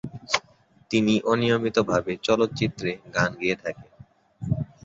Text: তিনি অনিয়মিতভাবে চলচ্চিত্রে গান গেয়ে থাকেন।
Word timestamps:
তিনি 0.91 1.13
অনিয়মিতভাবে 1.25 2.13
চলচ্চিত্রে 2.27 2.91
গান 3.15 3.31
গেয়ে 3.41 3.57
থাকেন। 3.63 3.91